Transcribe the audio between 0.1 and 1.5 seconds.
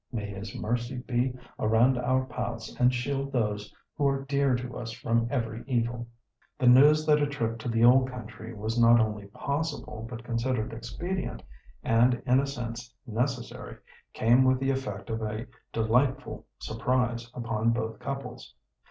"May His mercy be